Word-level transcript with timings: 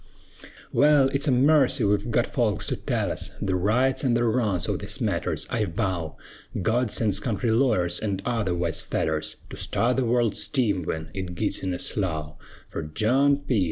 Wal, 0.73 1.09
it's 1.09 1.27
a 1.27 1.31
marcy 1.31 1.83
we've 1.83 2.09
gut 2.09 2.25
folks 2.25 2.65
to 2.65 2.75
tell 2.75 3.11
us 3.11 3.29
The 3.39 3.53
rights 3.55 4.03
an' 4.03 4.15
the 4.15 4.23
wrongs 4.23 4.67
o' 4.67 4.75
these 4.75 4.99
matters, 4.99 5.45
I 5.51 5.65
vow, 5.65 6.17
God 6.59 6.89
sends 6.91 7.19
country 7.19 7.51
lawyers, 7.51 7.99
an' 7.99 8.19
other 8.25 8.55
wise 8.55 8.81
fellers, 8.81 9.35
To 9.51 9.57
start 9.57 9.97
the 9.97 10.05
world's 10.05 10.47
team 10.47 10.81
wen 10.81 11.11
it 11.13 11.35
gits 11.35 11.61
in 11.61 11.71
a 11.71 11.77
slough; 11.77 12.33
Fer 12.71 12.81
John 12.95 13.41
P. 13.47 13.59